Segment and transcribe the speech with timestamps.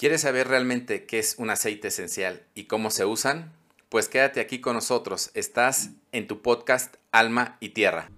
[0.00, 3.52] ¿Quieres saber realmente qué es un aceite esencial y cómo se usan?
[3.90, 5.30] Pues quédate aquí con nosotros.
[5.34, 8.08] Estás en tu podcast Alma y Tierra.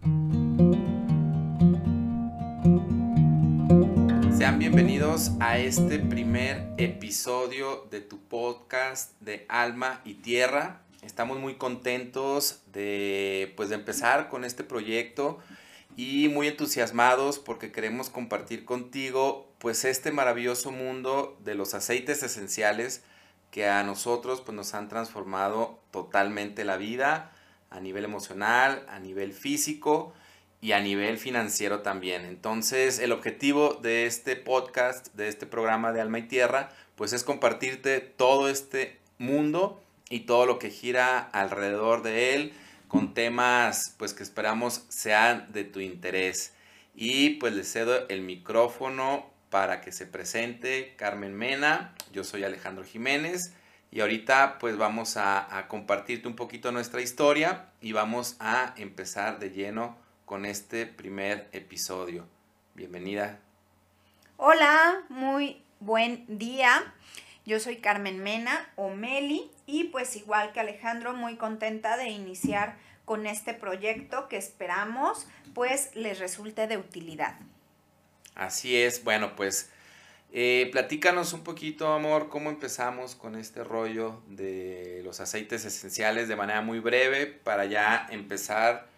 [4.39, 10.83] Sean bienvenidos a este primer episodio de tu podcast de Alma y Tierra.
[11.03, 15.41] Estamos muy contentos de pues de empezar con este proyecto
[15.97, 23.03] y muy entusiasmados porque queremos compartir contigo pues este maravilloso mundo de los aceites esenciales
[23.51, 27.33] que a nosotros pues nos han transformado totalmente la vida
[27.71, 30.15] a nivel emocional, a nivel físico
[30.61, 32.25] y a nivel financiero también.
[32.25, 37.25] Entonces, el objetivo de este podcast, de este programa de Alma y Tierra, pues es
[37.25, 42.55] compartirte todo este mundo y todo lo que gira alrededor de él
[42.93, 46.53] con temas pues que esperamos sean de tu interés.
[46.95, 51.95] Y pues le cedo el micrófono para que se presente Carmen Mena.
[52.13, 53.55] Yo soy Alejandro Jiménez
[53.91, 59.53] y ahorita pues vamos a, compartirte un poquito nuestra historia y vamos a empezar de
[59.53, 59.97] lleno
[60.27, 62.27] con este primer episodio.
[62.75, 63.41] Bienvenida.
[64.37, 66.93] Hola, muy buen día.
[67.47, 72.77] Yo soy Carmen Mena o Meli y pues igual que Alejandro muy contenta de iniciar
[73.07, 77.39] con este proyecto que esperamos pues les resulte de utilidad.
[78.35, 79.71] Así es, bueno, pues
[80.31, 86.37] eh, platícanos un poquito, amor, cómo empezamos con este rollo de los aceites esenciales de
[86.37, 88.89] manera muy breve para ya empezar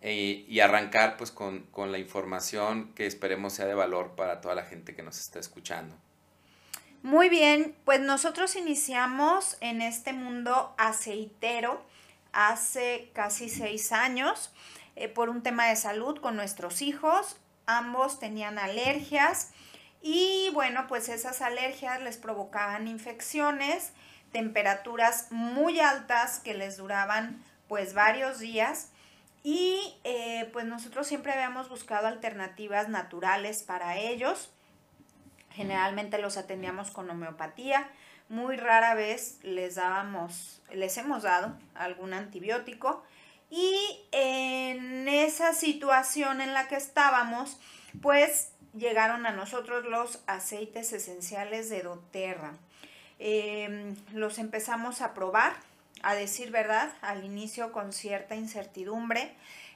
[0.00, 4.56] eh, y arrancar pues con, con la información que esperemos sea de valor para toda
[4.56, 5.96] la gente que nos está escuchando.
[7.04, 11.84] Muy bien, pues nosotros iniciamos en este mundo aceitero
[12.32, 14.50] hace casi seis años
[14.96, 19.50] eh, por un tema de salud con nuestros hijos ambos tenían alergias
[20.00, 23.92] y bueno, pues esas alergias les provocaban infecciones,
[24.32, 28.88] temperaturas muy altas que les duraban pues varios días
[29.42, 34.50] y eh, pues nosotros siempre habíamos buscado alternativas naturales para ellos.
[35.54, 37.88] Generalmente los atendíamos con homeopatía,
[38.28, 43.04] muy rara vez les dábamos, les hemos dado algún antibiótico
[43.50, 47.60] y en esa situación en la que estábamos,
[48.02, 52.54] pues llegaron a nosotros los aceites esenciales de doTERRA.
[53.20, 55.54] Em, los empezamos a probar,
[56.02, 59.32] a decir verdad, al inicio con cierta incertidumbre,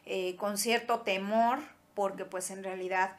[0.06, 1.60] eh, con cierto temor,
[1.94, 3.12] porque pues en realidad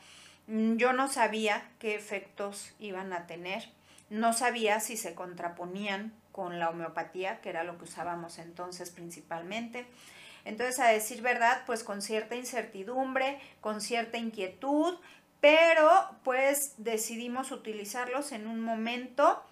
[0.50, 3.70] yo no sabía qué efectos iban a tener,
[4.10, 9.86] no sabía si se contraponían con la homeopatía, que era lo que usábamos entonces principalmente.
[10.46, 14.98] Entonces, a decir verdad, pues con cierta incertidumbre, con cierta inquietud,
[15.42, 15.92] pero
[16.24, 19.44] pues decidimos utilizarlos en un momento,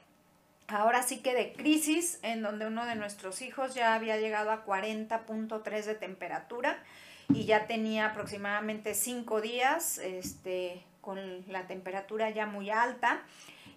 [0.68, 4.66] ahora sí que de crisis, en donde uno de nuestros hijos ya había llegado a
[4.66, 6.84] 40.3 de temperatura
[7.30, 13.22] y ya tenía aproximadamente 5 días este, con la temperatura ya muy alta.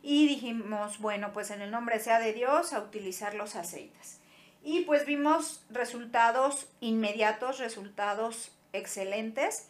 [0.03, 4.21] Y dijimos, bueno, pues en el nombre sea de Dios, a utilizar los aceites.
[4.63, 9.69] Y pues vimos resultados inmediatos, resultados excelentes.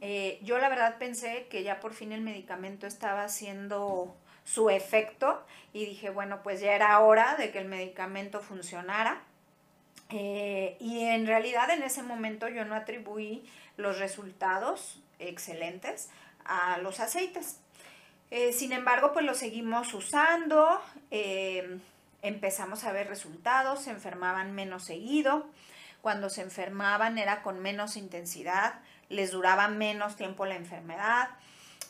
[0.00, 5.44] Eh, yo la verdad pensé que ya por fin el medicamento estaba haciendo su efecto
[5.72, 9.22] y dije, bueno, pues ya era hora de que el medicamento funcionara.
[10.10, 13.44] Eh, y en realidad en ese momento yo no atribuí
[13.76, 16.10] los resultados excelentes
[16.44, 17.60] a los aceites.
[18.30, 20.80] Eh, sin embargo, pues lo seguimos usando
[22.22, 25.46] empezamos a ver resultados, se enfermaban menos seguido,
[26.02, 31.28] cuando se enfermaban era con menos intensidad, les duraba menos tiempo la enfermedad.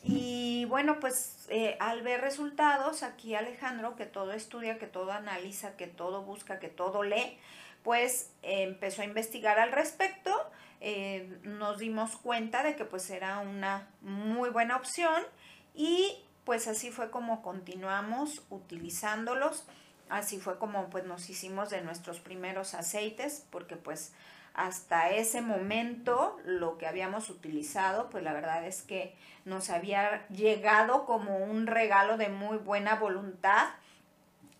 [0.02, 5.76] Y bueno, pues eh, al ver resultados, aquí Alejandro, que todo estudia, que todo analiza,
[5.76, 7.38] que todo busca, que todo lee,
[7.82, 10.34] pues empezó a investigar al respecto,
[10.80, 15.22] eh, nos dimos cuenta de que pues era una muy buena opción
[15.74, 19.66] y pues así fue como continuamos utilizándolos
[20.10, 24.12] Así fue como pues nos hicimos de nuestros primeros aceites, porque pues
[24.54, 29.14] hasta ese momento lo que habíamos utilizado, pues la verdad es que
[29.44, 33.68] nos había llegado como un regalo de muy buena voluntad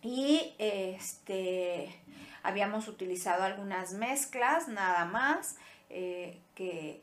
[0.03, 2.01] y este
[2.43, 5.57] habíamos utilizado algunas mezclas nada más
[5.91, 7.03] eh, que,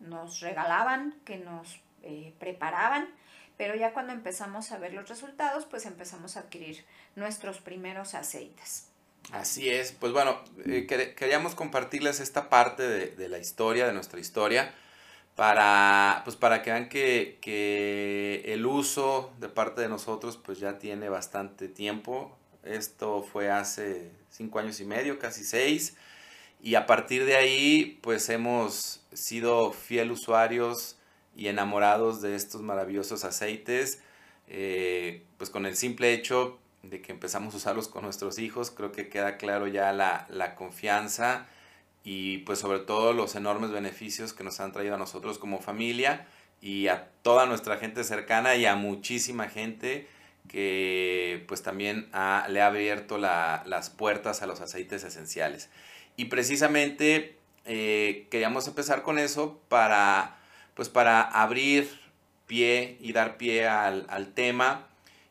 [0.00, 3.08] nos regalaban, que nos eh, preparaban
[3.56, 6.84] pero ya cuando empezamos a ver los resultados, pues empezamos a adquirir
[7.14, 8.90] nuestros primeros aceites.
[9.32, 14.72] Así es, pues bueno, eh, queríamos compartirles esta parte de, la historia, de nuestra historia,
[15.34, 20.78] para, pues para que vean que, que el uso de parte de nosotros pues ya
[20.78, 22.36] tiene bastante tiempo.
[22.62, 25.96] Esto fue hace cinco años y medio, casi seis.
[26.62, 30.96] Y a partir de ahí, pues hemos sido fiel usuarios
[31.36, 34.00] y enamorados de estos maravillosos aceites.
[34.48, 36.58] Eh, pues con el simple hecho
[36.90, 40.54] de que empezamos a usarlos con nuestros hijos, creo que queda claro ya la, la
[40.54, 41.46] confianza
[42.04, 46.26] y pues sobre todo los enormes beneficios que nos han traído a nosotros como familia
[46.60, 50.08] y a toda nuestra gente cercana y a muchísima gente
[50.48, 52.08] que pues también
[52.48, 55.70] le ha abierto las puertas a los aceites esenciales.
[56.16, 60.38] Y precisamente eh, queríamos empezar con eso para,
[60.74, 61.90] pues para abrir
[62.46, 64.86] pie y dar pie al, tema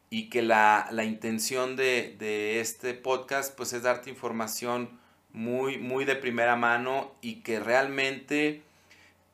[0.09, 4.89] y que la, intención de, de, este podcast pues es darte información
[5.33, 8.61] muy, muy de primera mano y que realmente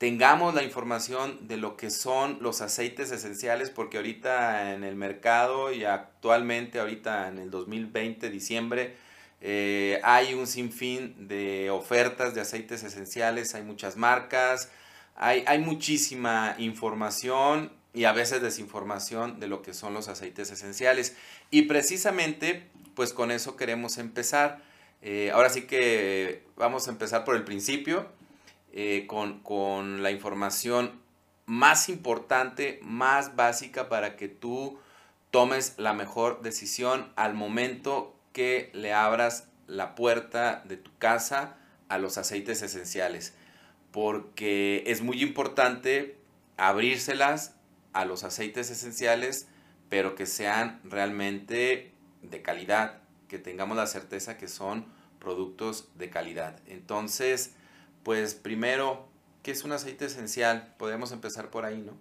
[0.02, 5.72] tengamos la información de lo que son los aceites esenciales, porque ahorita en el mercado
[5.72, 8.96] y actualmente, ahorita en el 2020, diciembre,
[9.42, 14.72] eh, hay un sinfín de ofertas de aceites esenciales, hay muchas marcas,
[15.16, 21.16] hay, hay muchísima información y a veces desinformación de lo que son los aceites esenciales.
[21.50, 24.62] Y precisamente, pues con eso queremos empezar.
[25.02, 28.08] Eh, ahora sí que vamos a empezar por el principio
[28.74, 31.02] eh, con, la información
[31.46, 34.80] más importante, más básica para que tú
[35.32, 41.58] tomes la mejor decisión al momento que le abras la puerta de tu casa
[41.90, 43.34] a los aceites esenciales.
[43.92, 46.16] Porque es muy importante
[46.56, 47.56] abrírselas
[47.94, 49.48] a los aceites esenciales,
[49.90, 54.86] pero que sean realmente de calidad, que tengamos la certeza que son
[55.20, 56.60] productos de calidad.
[56.66, 57.54] Entonces,
[58.04, 59.08] pues primero,
[59.44, 60.74] ¿qué es un aceite esencial?
[60.78, 61.94] Podemos empezar por ahí, ¿no?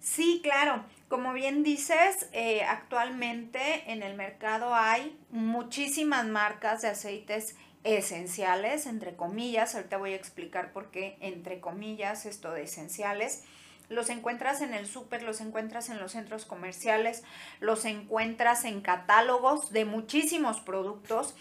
[0.00, 0.84] Sí, claro.
[1.08, 9.16] Como bien dices, eh, actualmente en el mercado hay muchísimas marcas de aceites esenciales, entre
[9.16, 9.74] comillas.
[9.74, 13.42] Ahorita voy a explicar por qué, entre comillas, esto de esenciales.
[13.90, 17.24] Los encuentras en el súper, los encuentras en los centros comerciales,
[17.58, 21.34] los encuentras en catálogos de muchísimos productos.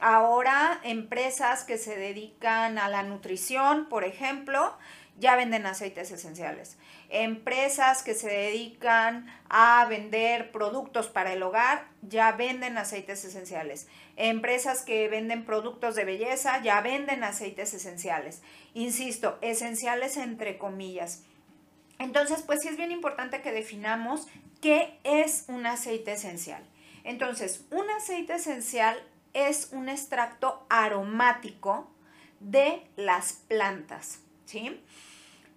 [0.00, 4.76] Ahora empresas que se dedican a la nutrición, por ejemplo,
[5.20, 6.76] ya venden aceites esenciales.
[7.10, 13.86] Empresas que se dedican a vender productos para el hogar, ya venden aceites esenciales.
[14.16, 18.42] Empresas que venden productos de belleza, ya venden aceites esenciales.
[18.74, 21.22] Insisto, esenciales entre comillas.
[21.98, 24.26] Entonces, pues sí es bien importante que definamos
[24.60, 26.62] qué es un aceite esencial.
[27.04, 29.00] Entonces, un aceite esencial
[29.34, 31.90] es un extracto aromático
[32.40, 34.80] de las plantas, ¿sí?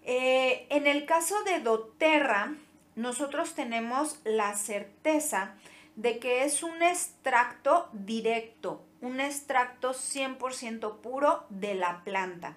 [0.03, 2.55] Eh, en el caso de doTERRA,
[2.95, 5.55] nosotros tenemos la certeza
[5.95, 12.55] de que es un extracto directo, un extracto 100% puro de la planta.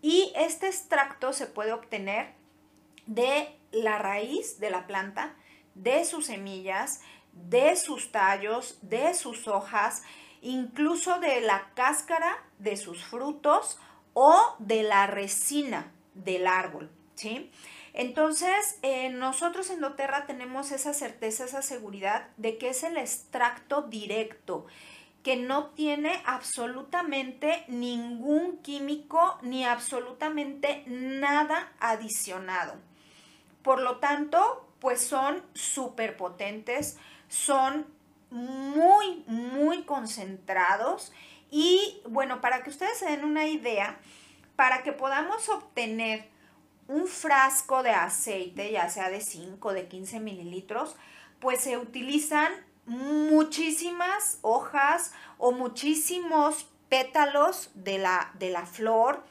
[0.00, 2.34] Y este extracto se puede obtener
[3.14, 5.34] de la raíz de la planta,
[5.74, 7.00] de sus semillas,
[7.32, 10.02] de sus tallos, de sus hojas
[10.42, 13.78] incluso de la cáscara de sus frutos
[14.12, 17.50] o de la resina del árbol, ¿sí?
[17.94, 23.82] Entonces, eh, nosotros en doTERRA tenemos esa certeza, esa seguridad de que es el extracto
[23.82, 24.66] directo,
[25.22, 32.74] que no tiene absolutamente ningún químico ni absolutamente nada adicionado.
[33.62, 37.86] Por lo tanto, pues son súper potentes, son
[38.30, 41.12] muy, muy concentrados.
[41.50, 43.98] Y bueno, para que ustedes se den una idea,
[44.56, 46.28] para que podamos obtener
[46.88, 50.96] un frasco de aceite, ya sea de 5, de 15 mililitros,
[51.40, 52.52] pues se utilizan
[52.86, 59.24] muchísimas hojas o muchísimos pétalos de la, de la flor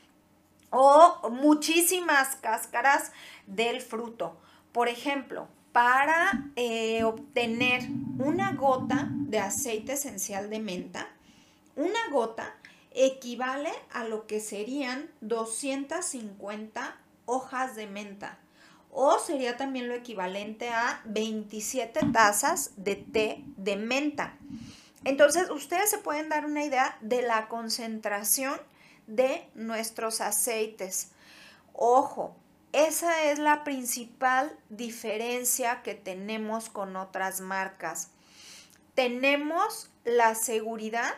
[0.72, 3.12] o muchísimas cáscaras
[3.46, 4.36] del fruto.
[4.72, 7.84] Por ejemplo, para eh, obtener
[8.18, 11.08] una gota de aceite esencial de menta,
[11.76, 12.56] una gota
[12.94, 18.38] equivale a lo que serían 250 hojas de menta
[18.92, 24.38] o sería también lo equivalente a 27 tazas de té de menta.
[25.06, 28.60] Entonces, ustedes se pueden dar una idea de la concentración
[29.16, 31.12] de nuestros aceites.
[31.74, 32.36] Ojo,
[32.72, 38.12] esa es la principal diferencia que tenemos con otras marcas.
[38.96, 41.14] Tenemos la seguridad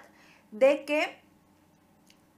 [0.51, 1.19] de que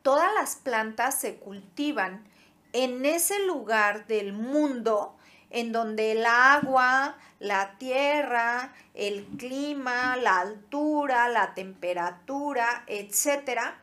[0.01, 2.27] todas las plantas se cultivan
[2.73, 5.15] en ese lugar del mundo
[5.49, 13.79] en donde el agua, la tierra, el clima, la altura, la temperatura, etcétera,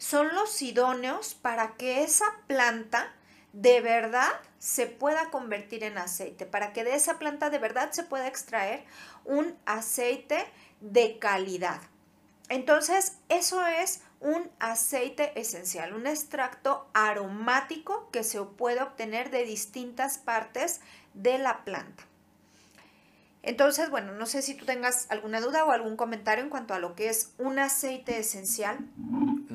[0.00, 3.12] son los idóneos para que esa planta
[3.52, 8.04] de verdad se pueda convertir en aceite, para que de esa planta de verdad se
[8.04, 8.82] pueda extraer
[9.26, 10.46] un aceite
[10.80, 11.82] de calidad.
[12.48, 20.16] Entonces, eso es un aceite esencial, un extracto aromático que se puede obtener de distintas
[20.16, 20.80] partes
[21.12, 22.04] de la planta.
[23.42, 26.78] Entonces, bueno, no sé si tú tengas alguna duda o algún comentario en cuanto a
[26.78, 28.78] lo que es un aceite esencial.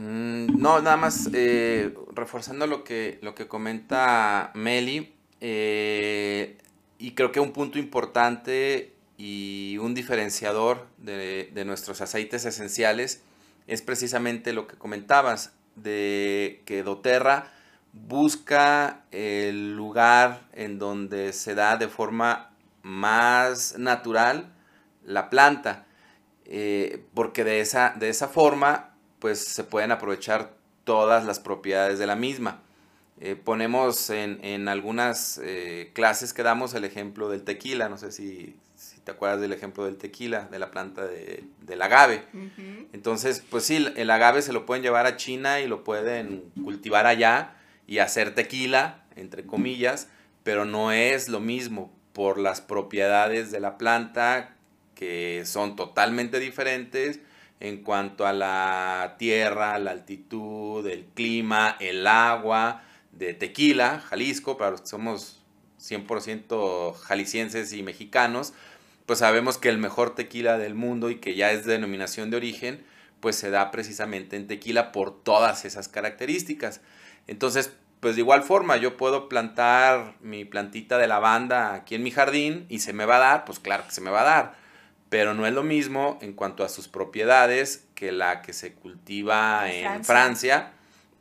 [0.05, 6.59] Mm, no, nada más eh, reforzando lo que, lo que comenta Meli, eh,
[6.99, 13.23] y creo que un punto importante y un diferenciador de, de nuestros aceites esenciales
[13.65, 17.51] es precisamente lo que comentabas, de que doTERRA
[17.91, 22.51] busca el lugar en donde se da de forma
[22.83, 24.53] más natural
[25.03, 25.87] la planta,
[26.45, 30.53] eh, porque de esa, de esa forma pues se pueden aprovechar
[30.83, 32.61] todas las propiedades de la misma.
[33.21, 38.57] Eh, ponemos en, algunas eh, clases que damos el ejemplo del tequila, no sé si,
[39.05, 42.23] te acuerdas del ejemplo del tequila, de la planta de, del agave.
[42.91, 47.05] Entonces, pues sí, el agave se lo pueden llevar a China y lo pueden cultivar
[47.05, 47.55] allá
[47.87, 50.09] y hacer tequila, entre comillas,
[50.43, 54.55] pero no es lo mismo por las propiedades de la planta
[54.95, 57.19] que son totalmente diferentes
[57.59, 64.71] en cuanto a la tierra, la altitud, el clima, el agua de tequila, Jalisco, para
[64.71, 65.41] los que somos
[65.79, 68.53] 100% jaliscienses y mexicanos,
[69.05, 72.85] pues sabemos que el mejor tequila del mundo y que ya es denominación de origen,
[73.19, 76.81] pues se da precisamente en tequila por todas esas características.
[77.27, 82.11] Entonces, pues de igual forma, yo puedo plantar mi plantita de lavanda aquí en mi
[82.11, 84.64] jardín y se me va a dar, pues claro que se me va a dar,
[85.15, 89.71] pero no es lo mismo en cuanto a sus propiedades que la que se cultiva
[89.71, 90.73] en, Francia.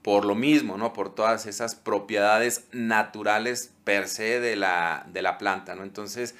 [0.02, 0.92] por lo mismo, ¿no?
[0.92, 5.84] Por todas esas propiedades naturales per se de la, de la planta, ¿no?
[5.84, 6.34] Entonces,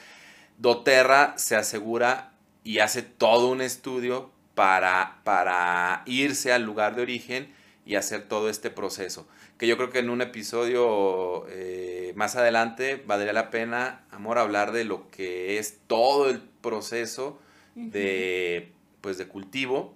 [0.59, 2.33] doTERRA se asegura
[2.65, 7.55] y hace todo un estudio para, para irse al lugar de origen
[7.87, 9.29] y hacer todo este proceso.
[9.59, 14.73] Que yo creo que en un episodio eh, más adelante valdría la pena, amor, hablar
[14.73, 17.39] de lo que es todo el proceso
[17.75, 19.95] de, pues, de cultivo,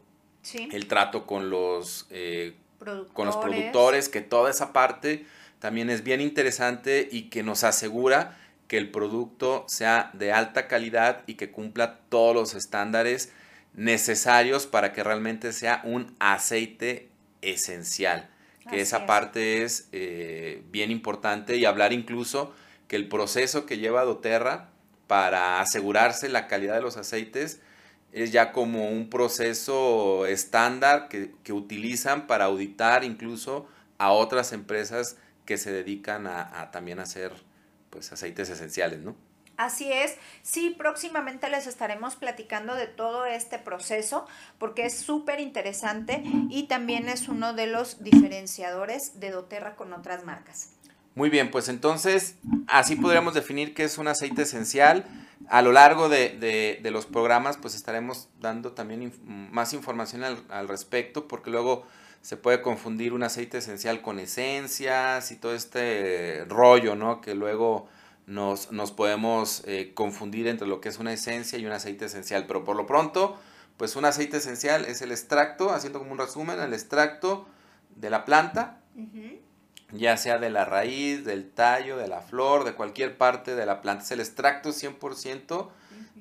[0.55, 2.55] el trato con los, eh,
[3.13, 5.27] con los productores, que toda esa parte
[5.59, 11.23] también es bien interesante y que nos asegura que el producto sea de alta calidad
[11.27, 13.33] y que cumpla todos los estándares
[13.75, 17.09] necesarios para que realmente sea un aceite
[17.43, 18.29] esencial.
[18.69, 22.53] Que esa parte es eh, bien importante y hablar incluso
[22.87, 24.69] que el proceso que lleva doTERRA
[25.07, 27.63] para asegurarse la calidad de los aceites
[28.13, 33.67] es ya como un proceso estándar que, utilizan para auditar incluso
[33.99, 37.33] a otras empresas que se dedican a, a también hacer
[37.91, 39.17] pues aceites esenciales, ¿no?
[39.59, 44.25] Así es, sí, próximamente les estaremos platicando de todo este proceso
[44.59, 50.25] porque es súper interesante y también es uno de los diferenciadores de doTERRA con otras
[50.25, 50.78] marcas.
[51.19, 52.37] Muy bien, pues entonces
[52.69, 55.05] así podríamos definir qué es un aceite esencial.
[55.49, 59.13] A lo largo de, los programas pues estaremos dando también
[59.51, 61.85] más información al, al respecto porque luego
[62.23, 67.21] se puede confundir un aceite esencial con esencias y todo este rollo, ¿no?
[67.21, 67.89] Que luego
[68.27, 72.47] nos, podemos eh, confundir entre lo que es una esencia y un aceite esencial.
[72.47, 73.37] Pero por lo pronto,
[73.77, 77.49] pues un aceite esencial es el extracto, haciendo como un resumen, el extracto
[77.97, 78.79] de la planta,
[79.93, 83.81] ya sea de la raíz, del tallo, de la flor, de cualquier parte de la
[83.81, 84.05] planta.
[84.05, 85.69] Es el extracto 100%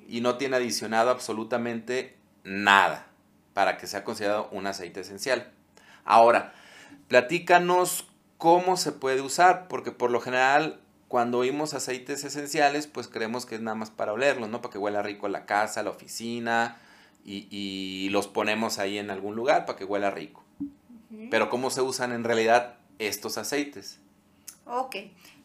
[0.08, 3.06] y no tiene adicionado absolutamente nada
[3.52, 5.52] para que sea considerado un aceite esencial.
[6.04, 6.54] Ahora,
[7.08, 8.08] platícanos
[8.38, 13.54] cómo se puede usar, porque por lo general cuando oímos aceites esenciales, pues creemos que
[13.54, 14.60] es nada más para olerlos, ¿no?
[14.60, 16.76] Para que huela rico la casa, la oficina,
[17.24, 20.44] y, los ponemos ahí en algún lugar para que huela rico.
[21.30, 23.98] Pero ¿cómo se usan en realidad estos aceites?
[24.66, 24.96] Ok,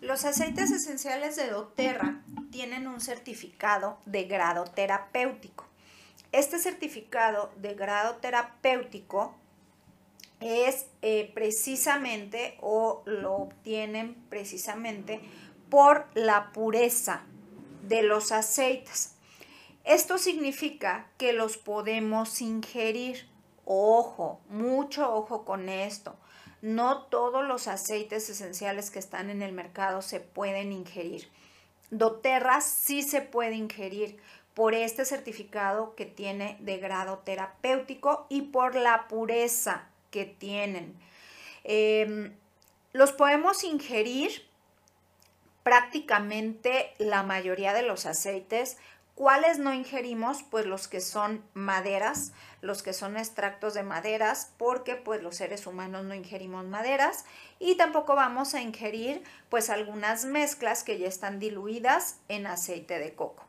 [0.01, 5.65] los aceites esenciales de doTERRA tienen un certificado de grado terapéutico.
[6.33, 9.35] Este certificado de grado terapéutico
[10.41, 15.21] es eh, precisamente o lo obtienen precisamente
[15.69, 17.23] por la pureza
[17.87, 19.15] de los aceites.
[19.83, 23.27] Esto significa que los podemos ingerir.
[23.65, 26.15] Ojo, mucho ojo con esto.
[26.63, 31.27] No todos los aceites esenciales que están en el mercado se pueden ingerir.
[31.89, 34.17] doTERRA sí se puede ingerir
[34.53, 40.95] por este certificado que tiene de grado terapéutico y por la pureza que tienen.
[41.65, 42.33] Em,
[42.93, 44.47] los podemos ingerir
[45.63, 48.77] prácticamente la mayoría de los aceites.
[49.15, 50.41] ¿Cuáles no ingerimos?
[50.41, 55.67] Pues los que son maderas, los que son extractos de maderas, porque pues los seres
[55.67, 57.25] humanos no ingerimos maderas
[57.59, 63.13] y tampoco vamos a ingerir pues algunas mezclas que ya están diluidas en aceite de
[63.13, 63.45] coco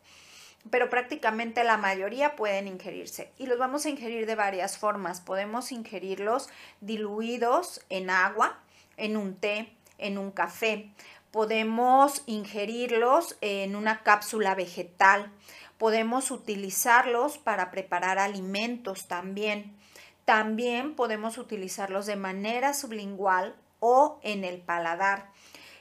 [0.70, 5.20] pero prácticamente la mayoría pueden ingerirse y los vamos a ingerir de varias formas.
[5.20, 6.48] Podemos ingerirlos
[6.80, 8.60] diluidos en agua,
[8.96, 10.90] en un té, en un café.
[11.34, 15.32] Podemos ingerirlos en una cápsula vegetal.
[15.78, 19.76] Podemos utilizarlos para preparar alimentos también.
[20.24, 25.32] También podemos utilizarlos de manera sublingual o en el paladar.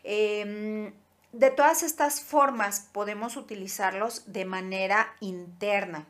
[0.04, 0.92] Em,
[1.34, 6.08] de todas estas formas podemos utilizarlos de manera interna.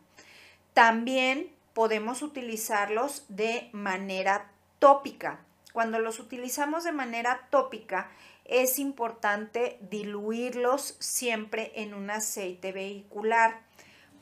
[0.73, 5.41] También podemos utilizarlos de manera tópica.
[5.73, 8.09] Cuando los utilizamos de manera tópica,
[8.53, 13.61] es importante diluirlos siempre en un aceite vehicular.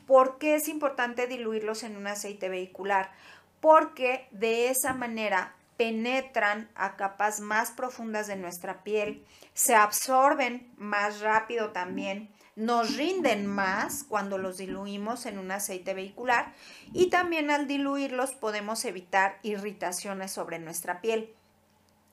[0.08, 3.12] ¿Por qué es importante diluirlos en un aceite vehicular?
[3.60, 11.20] Porque de esa manera penetran a capas más profundas de nuestra piel, se absorben más
[11.20, 16.54] rápido también, nos rinden más cuando los diluimos en un aceite vehicular
[16.94, 21.36] y también al diluirlos podemos evitar irritaciones sobre nuestra piel.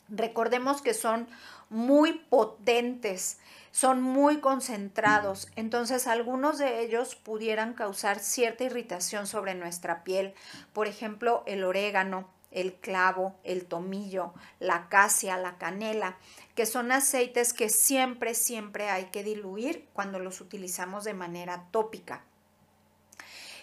[0.08, 1.28] Recordemos que son
[1.70, 3.38] muy potentes,
[3.70, 10.34] son muy concentrados, entonces algunos de ellos pudieran causar cierta irritación sobre nuestra piel,
[10.72, 16.16] por ejemplo el orégano, el clavo, el tomillo, la acacia, la canela,
[16.54, 22.24] que son aceites que siempre, siempre hay que diluir cuando los utilizamos de manera tópica.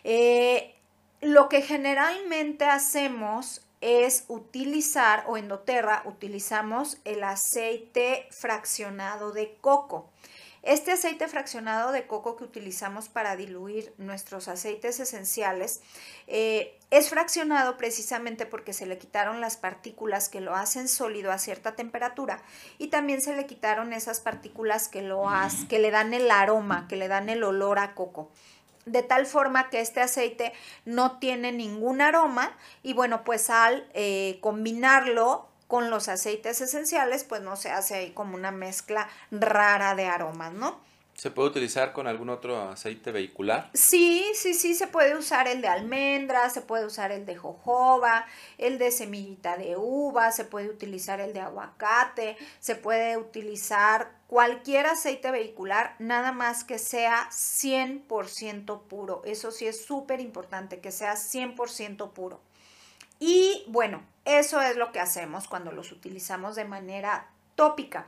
[0.03, 0.75] Eh,
[1.21, 10.09] lo que generalmente hacemos es utilizar, o en doTERRA utilizamos el aceite fraccionado de coco.
[10.65, 15.81] Este aceite fraccionado de coco que utilizamos para diluir nuestros aceites esenciales
[16.25, 21.37] eh, es fraccionado precisamente porque se le quitaron las partículas que lo hacen sólido a
[21.37, 22.41] cierta temperatura
[22.79, 25.29] y también se le quitaron esas partículas que, lo
[25.69, 28.31] que le dan el aroma, que le dan el olor a coco
[28.85, 30.53] de tal forma que este aceite
[30.85, 37.41] no tiene ningún aroma y bueno, pues al eh, combinarlo con los aceites esenciales, pues
[37.41, 40.79] no se hace ahí como una mezcla rara de aromas, ¿no?
[41.15, 43.69] ¿Se puede utilizar con algún otro aceite vehicular?
[43.73, 48.25] Sí, sí, sí, se puede usar el de almendra, se puede usar el de jojoba,
[48.57, 54.87] el de semillita de uva, se puede utilizar el de aguacate, se puede utilizar cualquier
[54.87, 59.21] aceite vehicular, nada más que sea 100% puro.
[59.23, 62.41] Eso sí es súper importante, que sea 100% puro.
[63.19, 68.07] Y bueno, eso es lo que hacemos cuando los utilizamos de manera tópica.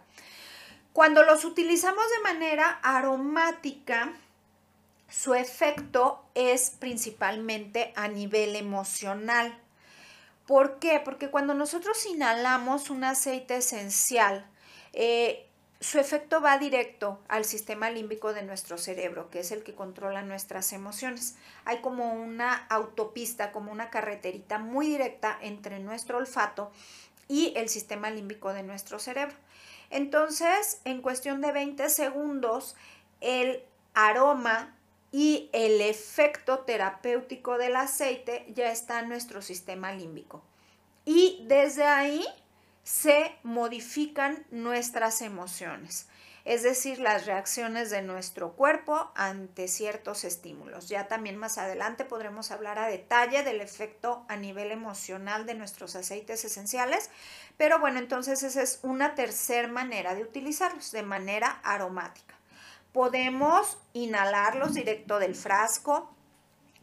[0.97, 4.13] Cuando los utilizamos de manera aromática,
[5.07, 9.55] su efecto es principalmente a nivel emocional.
[10.47, 10.99] ¿Por qué?
[10.99, 14.47] Porque cuando nosotros inhalamos un aceite esencial,
[14.91, 15.45] eh,
[15.79, 20.23] su efecto va directo al sistema límbico de nuestro cerebro, que es el que controla
[20.23, 21.35] nuestras emociones.
[21.65, 26.71] Hay como una autopista, como una carreterita muy directa entre nuestro olfato
[27.27, 29.35] y el sistema límbico de nuestro cerebro.
[29.89, 32.75] Entonces, en cuestión de 20 segundos,
[33.21, 34.75] el aroma
[35.11, 40.43] y el efecto terapéutico del aceite ya está en nuestro sistema límbico.
[41.05, 42.25] Y desde ahí
[42.83, 46.07] se modifican nuestras emociones,
[46.47, 50.87] es decir, las reacciones de nuestro cuerpo ante ciertos estímulos.
[50.87, 55.97] Ya también más adelante podremos hablar a detalle del efecto a nivel emocional de nuestros
[55.97, 57.09] aceites esenciales,
[57.57, 62.35] pero bueno, entonces esa es una tercera manera de utilizarlos, de manera aromática.
[62.93, 66.15] Podemos inhalarlos directo del frasco,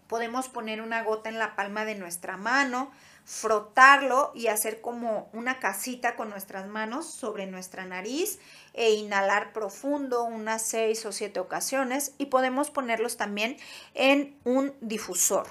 [0.08, 2.90] podemos poner una gota en la palma de nuestra mano,
[3.24, 8.38] frotarlo y hacer como una casita con nuestras manos sobre nuestra nariz
[8.74, 13.56] e inhalar profundo unas seis o siete ocasiones y podemos ponerlos también
[13.94, 15.46] en un difusor.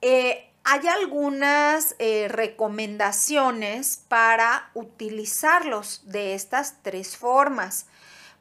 [0.00, 7.86] Eh, hay algunas eh, recomendaciones para utilizarlos de estas tres formas.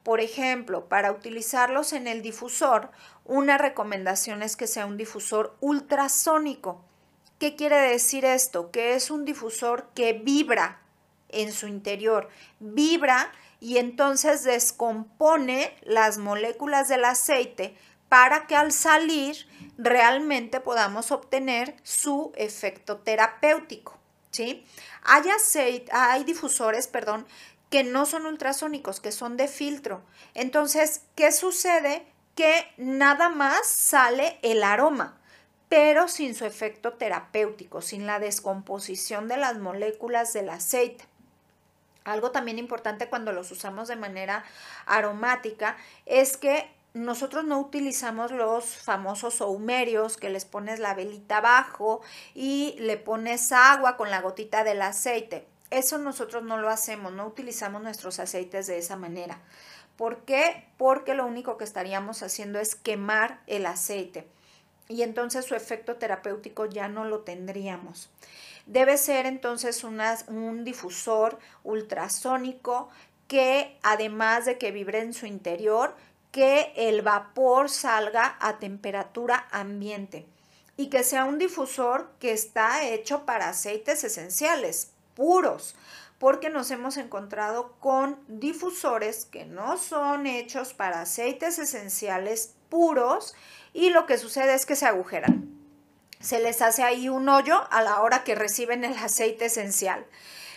[0.07, 2.91] Por ejemplo, para utilizarlos en el difusor,
[3.25, 6.81] una recomendación es que sea un difusor ultrasónico.
[7.39, 8.71] ¿Qué quiere decir esto?
[8.71, 10.79] Que es un difusor que vibra
[11.27, 12.29] en su interior,
[12.61, 17.75] vibra y entonces descompone las moléculas del aceite
[18.07, 19.45] para que al salir
[19.77, 23.97] realmente podamos obtener su efecto terapéutico.
[24.31, 24.65] ¿sí?
[25.03, 27.25] Hay, aceite, hay difusores, perdón,
[27.69, 30.01] que no son ultrasónicos, que son de filtro.
[30.33, 32.05] Entonces, ¿qué sucede?
[32.35, 35.17] Que nada más sale el aroma,
[35.69, 41.05] pero sin su efecto terapéutico, sin la descomposición de las moléculas del aceite.
[42.05, 44.45] Algo también importante cuando los usamos de manera
[44.85, 45.75] aromática
[46.05, 52.01] es que nosotros no utilizamos los famosos saumerios que les pones la velita abajo
[52.33, 55.45] y le pones agua con la gotita del aceite.
[55.69, 59.41] Eso nosotros no lo hacemos, no utilizamos nuestros aceites de esa manera.
[59.97, 60.65] ¿Por qué?
[60.77, 64.27] Porque lo único que estaríamos haciendo es quemar el aceite
[64.87, 68.09] y entonces su efecto terapéutico ya no lo tendríamos.
[68.65, 72.89] Debe ser entonces un difusor ultrasónico
[73.27, 75.95] que además de que vibre en su interior,
[76.31, 80.27] que el vapor salga a temperatura ambiente
[80.77, 85.75] y que sea un difusor que está hecho para aceites esenciales puros,
[86.17, 93.35] porque nos hemos encontrado con difusores que no son hechos para aceites esenciales puros
[93.73, 95.57] y lo que sucede es que se agujeran
[96.19, 100.05] se les hace ahí un hoyo a la hora que reciben el aceite esencial.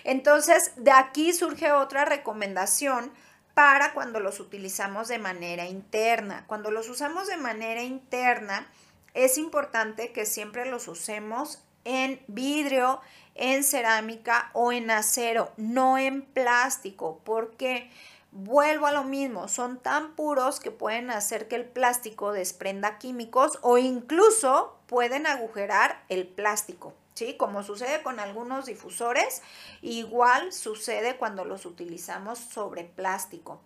[0.05, 3.13] Entonces, de aquí surge otra recomendación
[3.55, 6.45] para cuando los utilizamos de manera interna.
[6.47, 8.67] Cuando los usamos de manera interna,
[9.13, 13.01] es importante que siempre los usemos en vidrio,
[13.35, 17.91] en cerámica o en acero, no en plástico, porque
[18.33, 23.59] Vuelvo a lo mismo, son tan puros que pueden hacer que el plástico desprenda químicos
[23.61, 26.93] o incluso pueden agujerar el plástico.
[27.15, 27.37] ¿Sí?
[27.37, 29.43] Como sucede con algunos difusores,
[29.83, 33.61] igual sucede cuando los utilizamos sobre plástico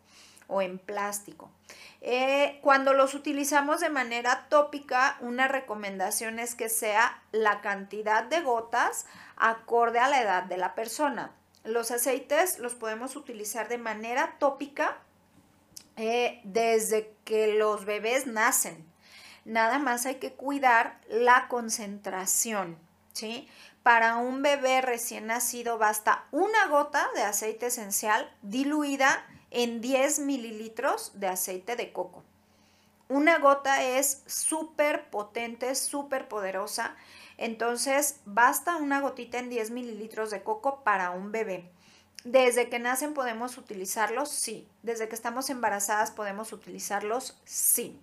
[0.46, 1.50] o en plástico.
[2.00, 8.40] Eh, cuando los utilizamos de manera tópica, una recomendación es que sea la cantidad de
[8.40, 11.33] gotas acorde a la edad de la persona.
[11.64, 14.98] Los aceites los podemos utilizar de manera tópica
[15.96, 18.85] eh, desde que los bebés nacen.
[19.44, 22.78] Nada más hay que cuidar la concentración,
[23.12, 23.48] ¿sí?
[23.83, 31.12] Para un bebé recién nacido basta una gota de aceite esencial diluida en 10 mililitros
[31.14, 32.22] de aceite de coco.
[33.08, 36.94] Una gota es súper potente, súper poderosa
[37.36, 41.70] entonces, basta una gotita en 10 mililitros de coco para un bebé.
[42.24, 44.66] Desde que nacen podemos utilizarlos, sí.
[44.82, 47.98] Desde que estamos embarazadas podemos utilizarlos, sí.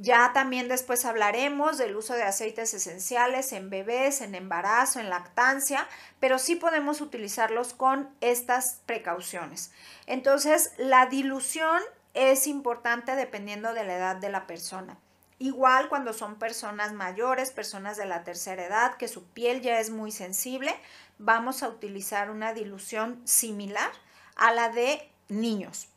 [0.00, 5.88] Ya también después hablaremos del uso de aceites esenciales en bebés, en embarazo, en lactancia,
[6.20, 9.72] pero sí podemos utilizarlos con estas precauciones.
[10.06, 11.82] Entonces, la dilución
[12.14, 14.96] es importante dependiendo de la edad de la persona.
[15.40, 19.90] Igual cuando son personas mayores, personas de la tercera edad, que su piel ya es
[19.90, 20.74] muy sensible,
[21.18, 23.90] vamos a utilizar una dilución similar
[24.36, 25.88] a la de niños.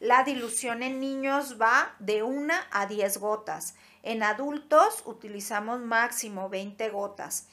[0.00, 3.74] La dilución en niños va de 1 a 10 gotas.
[4.02, 7.46] En adultos utilizamos máximo 20 gotas.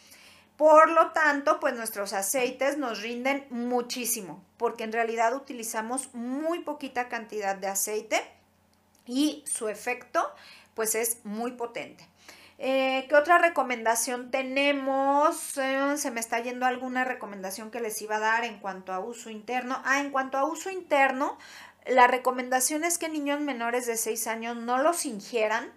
[0.57, 7.09] Por lo tanto, pues nuestros aceites nos rinden muchísimo, porque en realidad utilizamos muy poquita
[7.09, 8.21] cantidad de aceite
[9.05, 10.31] y su efecto
[10.75, 12.07] pues es muy potente.
[12.57, 15.57] Eh, ¿Qué otra recomendación tenemos?
[15.57, 18.99] Eh, se me está yendo alguna recomendación que les iba a dar en cuanto a
[18.99, 19.81] uso interno.
[19.83, 21.37] Ah, en cuanto a uso interno,
[21.85, 25.71] la recomendación es que niños menores de 6 años no los ingieran.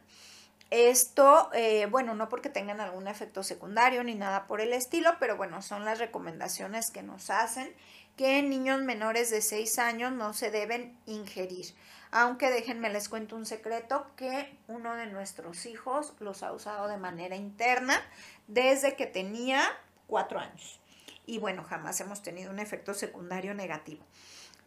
[0.71, 5.37] Esto, eh, bueno, no porque tengan algún efecto secundario ni nada por el estilo, pero
[5.37, 7.75] bueno, son las recomendaciones que nos hacen
[8.17, 11.75] que niños menores de 6 años no se deben ingerir.
[12.11, 16.97] Aunque déjenme les cuento un secreto que uno de nuestros hijos los ha usado de
[16.97, 18.01] manera interna
[18.47, 19.63] desde que tenía
[20.07, 20.81] cuatro años.
[21.27, 24.05] Y bueno, jamás hemos tenido un efecto secundario negativo.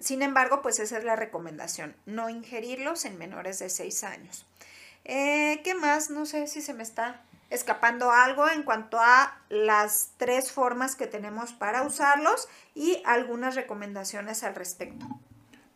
[0.02, 4.48] Sin embargo, pues esa es la recomendación, no ingerirlos en menores de 6 años.
[5.06, 6.10] Eh, ¿Qué más?
[6.10, 11.06] No sé si se me está escapando algo en cuanto a las tres formas que
[11.06, 15.06] tenemos para usarlos y algunas recomendaciones al respecto.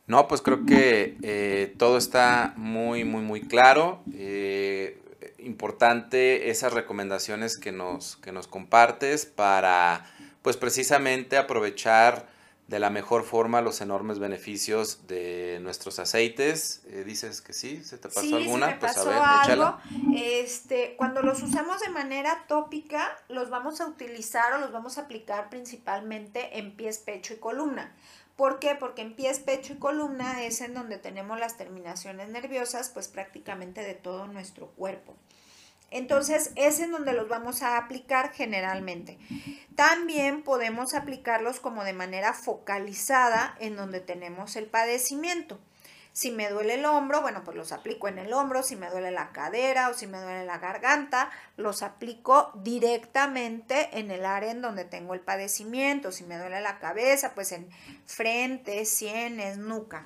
[0.08, 4.02] No, pues creo que eh, todo está muy, muy, muy claro.
[4.14, 5.02] Eh,
[5.38, 10.06] importante esas recomendaciones que nos, que nos compartes para,
[10.42, 12.35] pues precisamente aprovechar
[12.68, 16.82] de la mejor forma los enormes beneficios de nuestros aceites.
[16.88, 18.68] Eh, dices que sí, ¿se te pasó alguna?
[18.68, 19.18] me pues a ver,
[19.52, 19.78] algo.
[20.16, 25.02] Este, cuando los usamos de manera tópica, los vamos a utilizar o los vamos a
[25.02, 27.96] aplicar principalmente en pies, pecho y columna.
[28.36, 28.76] ¿Por qué?
[28.76, 33.82] Porque en pies, pecho y columna es en donde tenemos las terminaciones nerviosas, pues prácticamente
[33.82, 35.16] de todo nuestro cuerpo.
[35.92, 39.18] Entonces es en donde los vamos a aplicar generalmente.
[39.76, 45.60] También podemos aplicarlos como de manera focalizada en donde tenemos el padecimiento.
[46.16, 48.64] Si me duele el hombro, bueno, pues los aplico en el hombro.
[48.64, 54.10] Si me duele la cadera o si me duele la garganta, los aplico directamente en
[54.12, 56.14] el área en donde tengo el padecimiento.
[56.14, 57.70] Si me duele la cabeza, pues en
[58.06, 60.06] frente, sienes, nuca.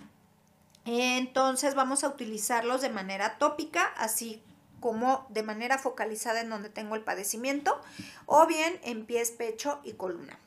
[0.85, 4.41] Entonces vamos a utilizarlos de manera tópica, así
[4.79, 7.79] como de manera focalizada en donde tengo el padecimiento
[8.25, 10.37] o bien en pies, pecho y columna.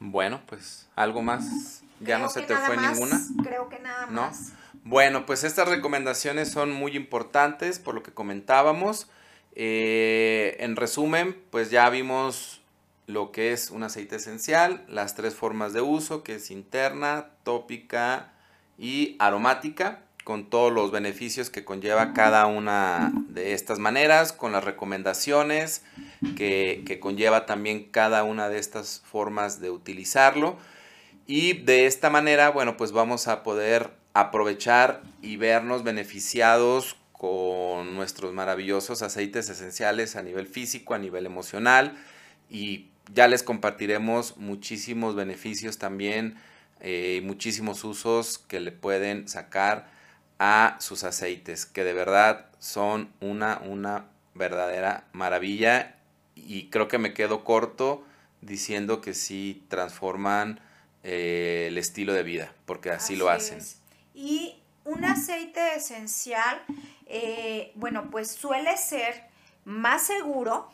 [0.00, 1.82] Bueno, pues algo más.
[2.00, 3.20] Ya no se te fue ninguna.
[3.42, 4.52] Creo que nada más.
[4.84, 9.10] Bueno, pues estas recomendaciones son muy importantes por lo que comentábamos.
[9.54, 12.62] Eh, en resumen, pues ya vimos
[13.06, 18.32] lo que es un aceite esencial, las tres formas de uso, que es interna, tópica
[18.78, 24.62] y aromática con todos los beneficios que conlleva cada una de estas maneras, con las
[24.62, 25.80] recomendaciones
[26.36, 30.58] que, conlleva también cada una de estas formas de utilizarlo.
[31.26, 38.34] Y de esta manera, bueno, pues vamos a poder aprovechar y vernos beneficiados con nuestros
[38.34, 41.96] maravillosos aceites esenciales a nivel físico, a nivel emocional
[42.50, 46.36] y ya les compartiremos muchísimos beneficios también
[46.80, 49.96] eh, muchísimos usos que le pueden sacar
[50.38, 55.96] a sus aceites, que de verdad son una, una verdadera maravilla
[56.34, 58.04] y creo que me quedo corto
[58.40, 60.60] diciendo que sí transforman
[61.02, 63.60] eh, el estilo de vida, porque así, lo hacen.
[64.14, 66.62] Y un aceite esencial,
[67.06, 69.24] eh, bueno, pues suele ser
[69.64, 70.70] más seguro,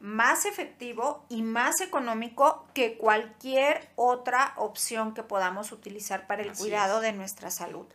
[0.00, 7.00] más efectivo y más económico que cualquier otra opción que podamos utilizar para el cuidado
[7.00, 7.86] de nuestra salud.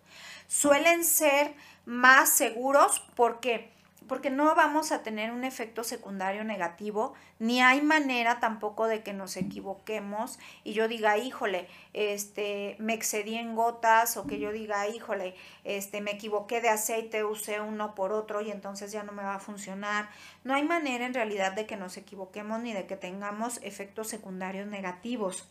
[0.48, 3.72] Suelen ser más seguros porque
[4.08, 9.14] porque no vamos a tener un efecto secundario negativo, ni hay manera tampoco de que
[9.14, 14.88] nos equivoquemos y yo diga, híjole, este, me excedí en gotas o que yo diga,
[14.88, 19.24] híjole, este, me equivoqué de aceite, usé uno por otro y entonces ya no me
[19.24, 20.10] va a funcionar.
[20.44, 24.68] No hay manera en realidad de que nos equivoquemos ni de que tengamos efectos secundarios
[24.68, 25.48] negativos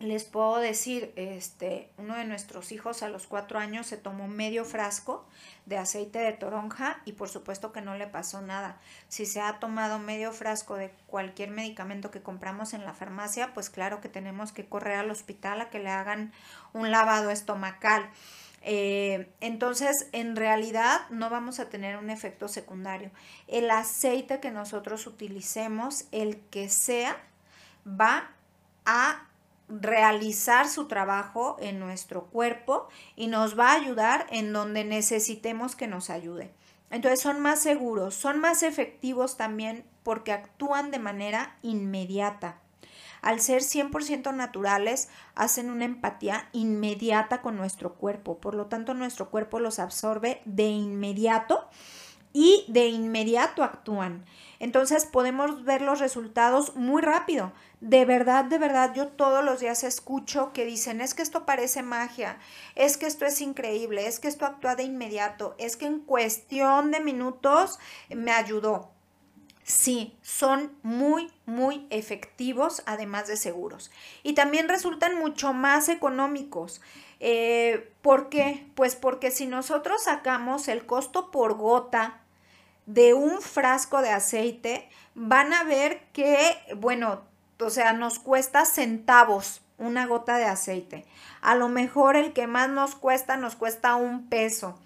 [0.00, 4.64] les puedo decir, este, uno de nuestros hijos a los cuatro años se tomó medio
[4.64, 5.26] frasco
[5.66, 8.80] de aceite de toronja y por supuesto que no le pasó nada.
[9.08, 13.68] Si se ha tomado medio frasco de cualquier medicamento que compramos en la farmacia, pues
[13.68, 16.32] claro que tenemos que correr al hospital a que le hagan
[16.72, 18.08] un lavado estomacal.
[18.62, 23.10] Eh, entonces, en realidad no vamos a tener un efecto secundario.
[23.48, 27.18] El aceite que nosotros utilicemos, el que sea,
[27.86, 28.30] va
[28.86, 29.26] a
[29.70, 35.86] realizar su trabajo en nuestro cuerpo y nos va a ayudar en donde necesitemos que
[35.86, 36.52] nos ayude.
[36.90, 42.60] Entonces son más seguros, son más efectivos también porque actúan de manera inmediata.
[43.22, 48.38] Al ser 100% naturales, hacen una empatía inmediata con nuestro cuerpo.
[48.38, 51.68] Por lo tanto, nuestro cuerpo los absorbe de inmediato
[52.32, 54.24] y de inmediato actúan.
[54.58, 57.52] Entonces podemos ver los resultados muy rápido.
[57.80, 61.82] De verdad, de verdad, yo todos los días escucho que dicen, es que esto parece
[61.82, 62.38] magia,
[62.74, 66.90] es que esto es increíble, es que esto actúa de inmediato, es que en cuestión
[66.90, 67.78] de minutos
[68.10, 68.90] me ayudó.
[69.62, 73.92] Sí, son muy, muy efectivos, además de seguros.
[74.24, 76.80] Y también resultan mucho más económicos.
[77.20, 78.66] Eh, ¿Por qué?
[78.74, 82.20] Pues porque si nosotros sacamos el costo por gota
[82.86, 87.20] de un frasco de aceite, van a ver que, bueno,
[87.60, 91.04] o sea, nos cuesta centavos una gota de aceite.
[91.40, 94.78] A lo mejor el que más nos cuesta, nos cuesta un peso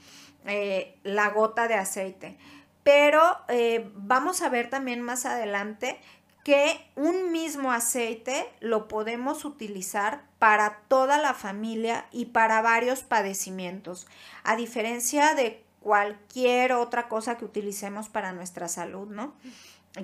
[0.46, 2.36] eh, la gota de aceite.
[2.82, 5.98] Pero eh, vamos a ver también más adelante
[6.44, 14.06] que un mismo aceite lo podemos utilizar para toda la familia y para varios padecimientos,
[14.44, 19.32] a diferencia de cualquier otra cosa que utilicemos para nuestra salud, ¿no?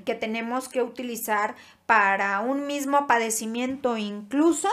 [0.05, 4.69] Que tenemos que utilizar para un mismo padecimiento, incluso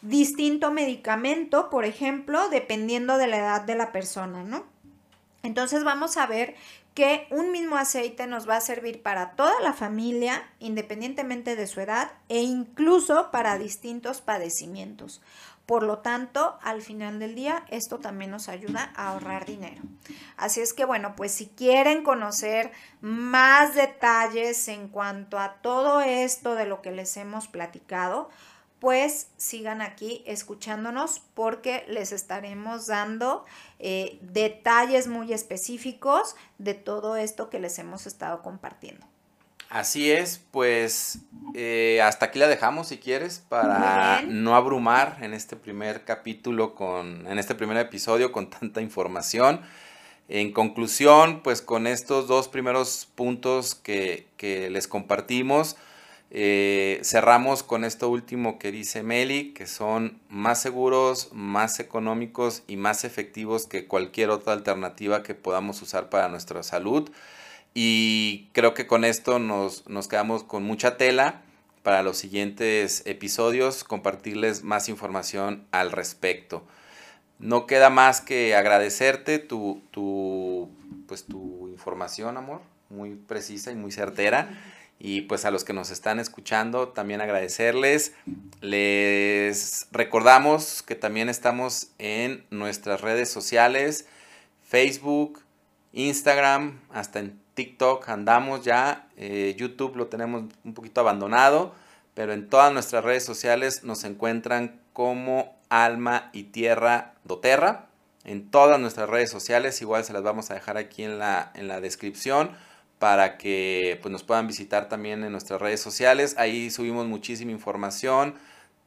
[0.00, 4.64] distinto medicamento, por ejemplo, dependiendo de la edad de la persona, ¿no?
[5.42, 6.54] Entonces vamos a ver
[6.96, 11.82] que un mismo aceite nos va a servir para toda la familia, independientemente de su
[11.82, 15.20] edad, e incluso para distintos padecimientos.
[15.66, 19.82] Por lo tanto, al final del día, esto también nos ayuda a ahorrar dinero.
[20.38, 26.54] Así es que, bueno, pues si quieren conocer más detalles en cuanto a todo esto
[26.54, 28.30] de lo que les hemos platicado,
[28.78, 33.44] pues sigan aquí escuchándonos porque les estaremos dando
[33.78, 39.06] eh, detalles muy específicos de todo esto que les hemos estado compartiendo.
[39.68, 41.18] Así es, pues
[41.54, 47.26] eh, hasta aquí la dejamos si quieres para no abrumar en este primer capítulo con,
[47.26, 49.62] en este primer episodio con tanta información.
[50.28, 55.76] En conclusión, pues con estos dos primeros puntos que, que les compartimos,
[56.30, 62.76] eh, cerramos con esto último que dice Meli, que son más seguros, más económicos y
[62.76, 67.10] más efectivos que cualquier otra alternativa que podamos usar para nuestra salud.
[67.74, 71.42] Y creo que con esto nos, nos quedamos con mucha tela
[71.82, 76.64] para los siguientes episodios, compartirles más información al respecto.
[77.38, 80.70] No queda más que agradecerte tu, tu,
[81.06, 84.48] pues, tu información, amor, muy precisa y muy certera.
[84.98, 88.14] Y pues a los que nos están escuchando, también agradecerles.
[88.60, 94.06] Les recordamos que también estamos en nuestras redes sociales,
[94.62, 95.42] Facebook,
[95.92, 99.08] Instagram, hasta en TikTok andamos ya.
[99.16, 101.74] Eh, YouTube lo tenemos un poquito abandonado,
[102.14, 107.86] pero en todas nuestras redes sociales nos encuentran como Alma y Tierra Doterra.
[108.24, 111.68] En todas nuestras redes sociales, igual se las vamos a dejar aquí en la, en
[111.68, 112.50] la descripción
[112.98, 116.34] para que pues, nos puedan visitar también en nuestras redes sociales.
[116.38, 118.34] Ahí subimos muchísima información,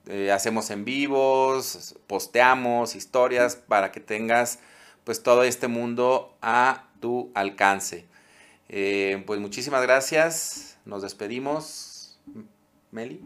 [0.07, 4.59] eh, hacemos en vivos, posteamos historias para que tengas
[5.03, 8.05] pues todo este mundo a tu alcance.
[8.67, 12.19] Eh, pues muchísimas gracias, nos despedimos.
[12.91, 13.21] Meli.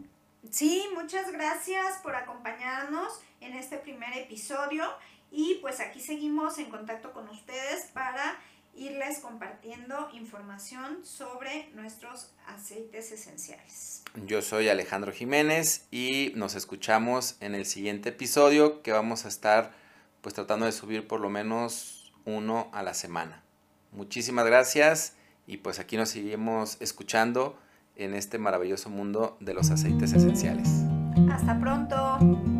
[0.49, 4.83] Sí, muchas gracias por acompañarnos en este primer episodio
[5.31, 8.37] y pues aquí seguimos en contacto con ustedes para
[8.75, 14.03] irles compartiendo información sobre nuestros aceites esenciales.
[14.25, 19.71] Yo soy Alejandro Jiménez y nos escuchamos en el siguiente episodio que vamos a estar
[20.21, 23.43] pues tratando de subir por lo menos uno a la semana.
[23.91, 27.59] Muchísimas gracias y pues aquí nos seguimos escuchando
[27.95, 30.67] en este maravilloso mundo de los aceites esenciales.
[31.29, 32.52] Hasta pronto.